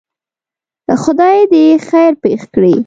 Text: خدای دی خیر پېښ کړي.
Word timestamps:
خدای 1.03 1.37
دی 1.51 1.65
خیر 1.89 2.11
پېښ 2.23 2.41
کړي. 2.53 2.75